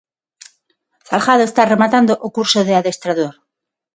[1.09, 3.33] Salgado está rematando o curso de adestrador.